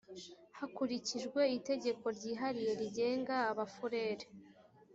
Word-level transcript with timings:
hakurikijwe 0.57 1.41
itegeko 1.57 2.05
ryihariye 2.17 2.71
rigenga 2.81 3.35
abafurere 3.51 4.25